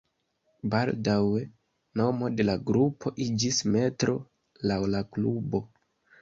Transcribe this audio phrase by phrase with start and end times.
[0.73, 1.41] Baldaŭe
[2.01, 4.17] nomo de la grupo iĝis Metro
[4.73, 5.63] laŭ la klubo.